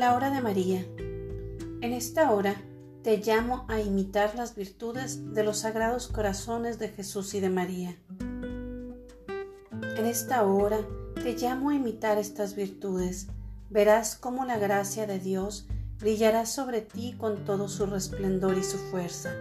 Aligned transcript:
La 0.00 0.14
hora 0.14 0.30
de 0.30 0.40
María. 0.40 0.86
En 1.82 1.92
esta 1.92 2.30
hora 2.30 2.54
te 3.02 3.18
llamo 3.18 3.66
a 3.68 3.82
imitar 3.82 4.34
las 4.34 4.54
virtudes 4.54 5.34
de 5.34 5.44
los 5.44 5.58
sagrados 5.58 6.08
corazones 6.08 6.78
de 6.78 6.88
Jesús 6.88 7.34
y 7.34 7.40
de 7.40 7.50
María. 7.50 7.98
En 9.98 10.06
esta 10.06 10.46
hora 10.46 10.78
te 11.22 11.34
llamo 11.34 11.68
a 11.68 11.74
imitar 11.74 12.16
estas 12.16 12.56
virtudes. 12.56 13.26
Verás 13.68 14.16
cómo 14.16 14.46
la 14.46 14.56
gracia 14.56 15.06
de 15.06 15.18
Dios 15.18 15.66
brillará 15.98 16.46
sobre 16.46 16.80
ti 16.80 17.14
con 17.18 17.44
todo 17.44 17.68
su 17.68 17.84
resplendor 17.84 18.56
y 18.56 18.64
su 18.64 18.78
fuerza. 18.78 19.34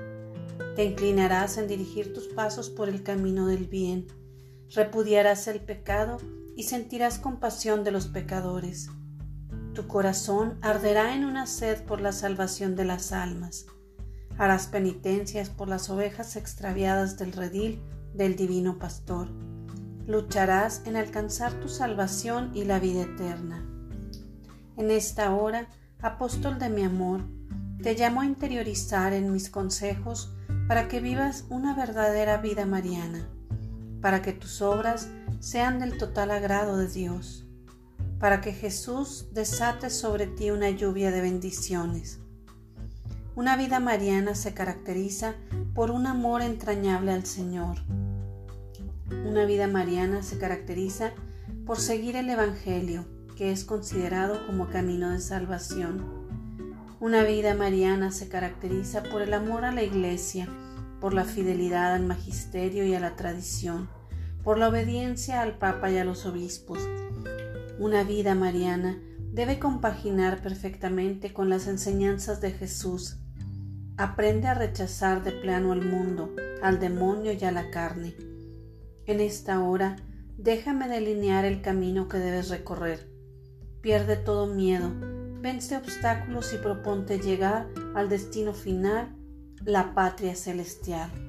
Te 0.75 0.83
inclinarás 0.83 1.57
en 1.57 1.69
dirigir 1.69 2.13
tus 2.13 2.27
pasos 2.27 2.69
por 2.69 2.89
el 2.89 3.01
camino 3.01 3.47
del 3.47 3.65
bien. 3.65 4.07
Repudiarás 4.75 5.47
el 5.47 5.61
pecado 5.61 6.17
y 6.57 6.63
sentirás 6.63 7.17
compasión 7.17 7.85
de 7.85 7.91
los 7.91 8.07
pecadores 8.07 8.89
tu 9.79 9.87
corazón 9.87 10.57
arderá 10.61 11.15
en 11.15 11.23
una 11.23 11.47
sed 11.47 11.81
por 11.85 12.01
la 12.01 12.11
salvación 12.11 12.75
de 12.75 12.83
las 12.83 13.13
almas. 13.13 13.65
Harás 14.37 14.67
penitencias 14.67 15.49
por 15.49 15.69
las 15.69 15.89
ovejas 15.89 16.35
extraviadas 16.35 17.17
del 17.17 17.31
redil 17.31 17.81
del 18.13 18.35
divino 18.35 18.77
pastor. 18.77 19.29
Lucharás 20.05 20.81
en 20.83 20.97
alcanzar 20.97 21.53
tu 21.61 21.69
salvación 21.69 22.51
y 22.53 22.65
la 22.65 22.79
vida 22.79 23.03
eterna. 23.03 23.65
En 24.75 24.91
esta 24.91 25.33
hora, 25.33 25.69
apóstol 26.01 26.59
de 26.59 26.69
mi 26.69 26.83
amor, 26.83 27.21
te 27.81 27.93
llamo 27.93 28.19
a 28.19 28.25
interiorizar 28.25 29.13
en 29.13 29.31
mis 29.31 29.49
consejos 29.49 30.35
para 30.67 30.89
que 30.89 30.99
vivas 30.99 31.45
una 31.49 31.73
verdadera 31.73 32.35
vida 32.35 32.65
mariana, 32.65 33.29
para 34.01 34.21
que 34.21 34.33
tus 34.33 34.61
obras 34.61 35.07
sean 35.39 35.79
del 35.79 35.97
total 35.97 36.31
agrado 36.31 36.75
de 36.75 36.89
Dios 36.89 37.48
para 38.19 38.41
que 38.41 38.53
Jesús 38.53 39.27
desate 39.31 39.89
sobre 39.89 40.27
ti 40.27 40.51
una 40.51 40.69
lluvia 40.69 41.11
de 41.11 41.21
bendiciones. 41.21 42.19
Una 43.35 43.55
vida 43.55 43.79
mariana 43.79 44.35
se 44.35 44.53
caracteriza 44.53 45.35
por 45.73 45.91
un 45.91 46.05
amor 46.07 46.41
entrañable 46.41 47.13
al 47.13 47.25
Señor. 47.25 47.77
Una 49.25 49.45
vida 49.45 49.67
mariana 49.67 50.23
se 50.23 50.37
caracteriza 50.37 51.13
por 51.65 51.79
seguir 51.79 52.17
el 52.17 52.29
Evangelio, 52.29 53.05
que 53.37 53.51
es 53.51 53.63
considerado 53.63 54.45
como 54.45 54.67
camino 54.67 55.11
de 55.11 55.21
salvación. 55.21 56.03
Una 56.99 57.23
vida 57.23 57.55
mariana 57.55 58.11
se 58.11 58.27
caracteriza 58.27 59.03
por 59.03 59.21
el 59.21 59.33
amor 59.33 59.63
a 59.63 59.71
la 59.71 59.83
Iglesia, 59.83 60.49
por 60.99 61.13
la 61.13 61.23
fidelidad 61.23 61.93
al 61.93 62.05
magisterio 62.05 62.85
y 62.85 62.93
a 62.93 62.99
la 62.99 63.15
tradición, 63.15 63.87
por 64.43 64.57
la 64.57 64.67
obediencia 64.67 65.41
al 65.41 65.57
Papa 65.57 65.89
y 65.89 65.97
a 65.97 66.03
los 66.03 66.25
obispos, 66.25 66.79
una 67.79 68.03
vida 68.03 68.35
mariana 68.35 69.01
debe 69.31 69.57
compaginar 69.57 70.41
perfectamente 70.41 71.31
con 71.31 71.49
las 71.49 71.67
enseñanzas 71.67 72.41
de 72.41 72.51
Jesús. 72.51 73.17
Aprende 73.95 74.47
a 74.47 74.53
rechazar 74.53 75.23
de 75.23 75.31
plano 75.31 75.71
al 75.71 75.85
mundo, 75.85 76.35
al 76.61 76.79
demonio 76.79 77.31
y 77.31 77.43
a 77.45 77.51
la 77.51 77.71
carne. 77.71 78.15
En 79.05 79.21
esta 79.21 79.61
hora, 79.61 79.95
déjame 80.37 80.89
delinear 80.89 81.45
el 81.45 81.61
camino 81.61 82.09
que 82.09 82.17
debes 82.17 82.49
recorrer. 82.49 83.09
Pierde 83.81 84.17
todo 84.17 84.45
miedo, 84.47 84.91
vence 85.41 85.77
obstáculos 85.77 86.53
y 86.53 86.57
proponte 86.57 87.19
llegar 87.19 87.69
al 87.95 88.09
destino 88.09 88.53
final, 88.53 89.15
la 89.63 89.93
patria 89.93 90.35
celestial. 90.35 91.28